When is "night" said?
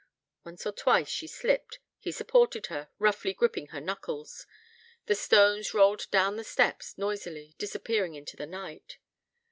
8.47-8.97